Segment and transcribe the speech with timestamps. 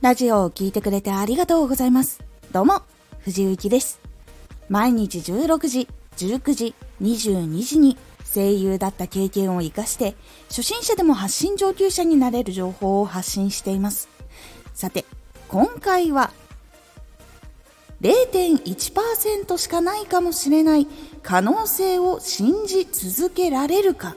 [0.00, 2.24] ラジオを聴いてくれてありがとうございます。
[2.52, 2.80] どうも、
[3.18, 4.00] 藤幸です。
[4.70, 7.98] 毎日16時、19時、22時に
[8.34, 10.14] 声優だった経験を活かして、
[10.48, 14.08] 初心者でも発信上級者になれる情報を発信しています。
[14.72, 15.04] さて、
[15.48, 16.30] 今回は、
[18.00, 20.86] 0.1%しかないかもしれない
[21.22, 24.16] 可能性を信じ続けられるか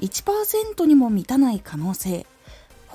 [0.00, 2.26] 1%にも満たない可能性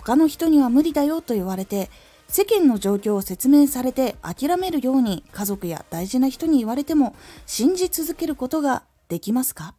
[0.06, 1.90] 他の人には無理だよと言われて
[2.28, 9.76] 世間の状況を説明されて諦めるように家族や大事な人に言われても信じ続けることができますか？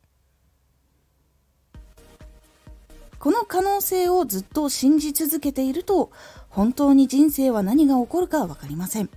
[3.19, 6.11] この可能性をずっと信じ続けていると
[6.49, 9.11] 本当に人生は何が起こるか分かりません。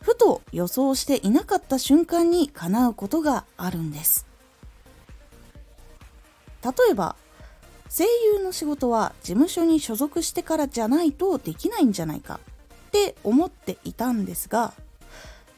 [0.00, 4.26] ふと予想していなかった瞬間に叶うことがあるんです。
[6.64, 7.16] 例えば
[7.92, 8.04] 声
[8.36, 12.38] 優の仕事は事務所に所属してからじゃないとできないんじゃないか。
[12.88, 14.72] って思っていたんですが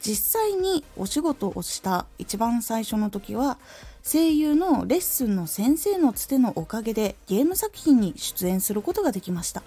[0.01, 3.57] 実際にお仕事をした一番最初の時は
[4.03, 9.63] 声優のレッスンの先生のつてのおかげでゲーム作品に出演することができました。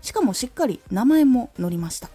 [0.00, 2.08] しかもしっかり名前も載りました。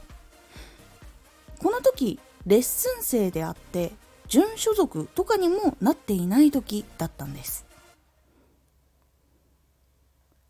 [1.59, 3.93] この時レッスン生であって
[4.27, 7.65] 準所属とかにもなっていない時だったんです。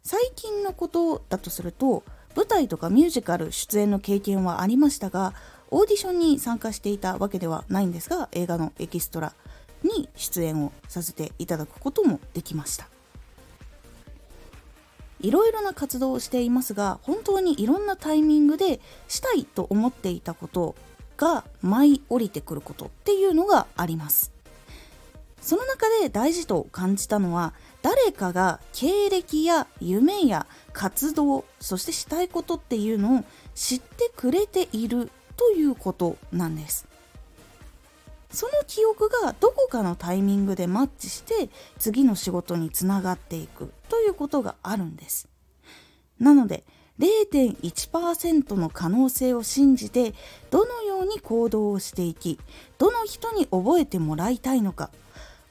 [0.05, 2.03] 最近のことだとすると
[2.35, 5.33] 舞台とかミュージカル出演の経験はありましたが
[5.71, 9.33] オーディションに参加していたわけではないんですが映画のエキストラ
[9.81, 12.87] に出演をさせていただくこともできました。
[15.21, 20.75] いろいろな活動をしていますが本当にいろんなタイミングでしたいと思っていたこと
[21.15, 24.32] が舞い降りてくることっていうのがあります。
[25.43, 33.23] その中で大事と感じたのは誰かが経歴や夢や活動そしてしたいことっていうのを
[33.53, 36.87] 知ってくれているということなんです。
[38.31, 45.27] その記憶がどこかのタイミングでマッチして次の仕事につながっていくということがあるんです。
[46.19, 46.63] なので
[46.99, 50.13] 0.1%の可能性を信じて
[50.51, 52.39] どのように行動をしていき
[52.77, 54.89] どの人に覚えてもらいたいのか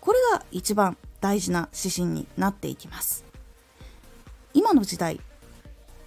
[0.03, 3.25] これが一番大事な指針になっていきます。
[4.53, 5.21] 今の時代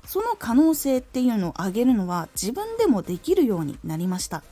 [0.05, 4.43] その可能性っていうのを上げるのは自分でもできるようになりました。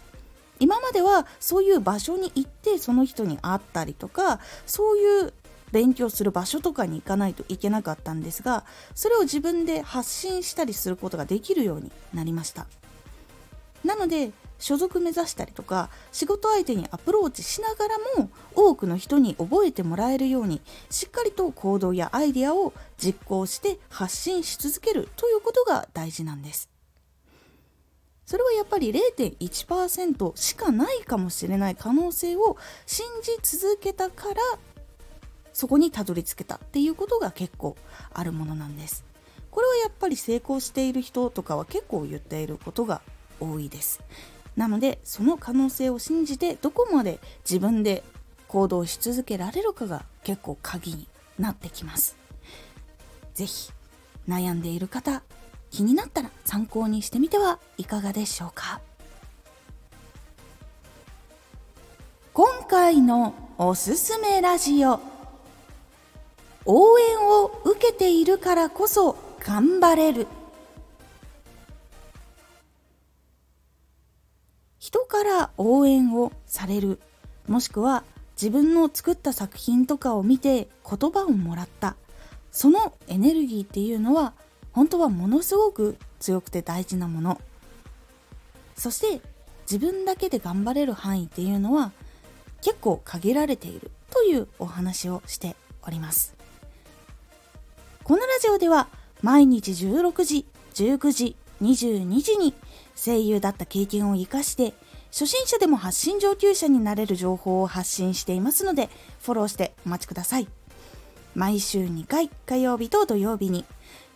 [0.60, 5.34] 今まではそういう場所に行ってその人に会ったりとかそういう
[5.74, 8.64] 勉強する場所とかに行かないといけなかったんですが
[8.96, 12.68] それを自分で発信したりすることができるようになりました。
[13.84, 14.32] なので
[14.64, 26.70] 所属目指したりとか仕事相手にアプローチしながらも多くの人に覚えてもらえるようにしっかりと行動やアイデアを実行して発信し続けるということが大事なんです。
[28.26, 34.36] それはやっぱり0.1%しかないかもしれない可能性を信じ続けたから
[35.52, 37.76] そこにたどり着けたっていうことが結構
[38.14, 39.04] あるものなんです。
[39.52, 43.02] これはやっぱり成功している人とかは結構言っていることが
[43.42, 44.00] 多いです。
[44.56, 47.20] なのでその可能性を信じてどこまで
[47.50, 48.04] 自分で
[48.48, 51.08] 行動し続けられるかが結構鍵に
[51.40, 52.16] なってきます。
[53.34, 53.72] 是非
[54.28, 55.24] 悩んでいる方
[55.72, 58.80] 気になったら参考にしてみてはいかがでしょうか。
[62.34, 65.00] 今回のおすすめラジオ
[66.66, 70.28] 応援を受けているからこそ頑張れる。
[75.24, 77.00] から応援をされる。
[77.48, 78.04] もしくは
[78.36, 81.96] 自分の作った作品とかを見て言葉をもらった。
[82.52, 84.34] そのエネルギーっていうのは
[84.74, 87.40] 本当はものすごく強くて大事なもの。
[88.76, 89.22] そして
[89.62, 91.94] 自分だけで頑張れる範囲っていうのは
[92.62, 93.92] 結構限られている。
[94.12, 96.36] というお話をしております。
[98.04, 98.90] このラジオでは
[99.22, 100.46] 毎日16時
[100.76, 102.54] 19時22時に
[102.96, 104.74] 声優だった経験を活かして
[105.14, 108.90] 初心者でも発信上級者になれる情報を発信していますので
[109.22, 110.48] フォローしてお待ちください。
[111.36, 113.64] 毎週2回火曜日と土曜日に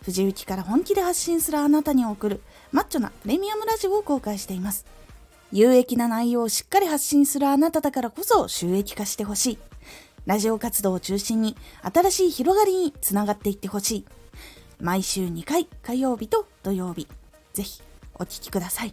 [0.02, 2.40] 藤雪から本気で発信するあなたに送る
[2.72, 4.86] マッチョなプレミアムラジオを公開しています。
[5.52, 9.58] 有益な内容をしっかり発信するあなただからこそ収益化してほしい。
[10.26, 14.04] ラジオ活動を中心に新しい広がりにつながっていってほしい。
[14.80, 17.06] 毎週2回火曜日と土曜日
[17.52, 17.82] ぜひ
[18.14, 18.92] お聴きください。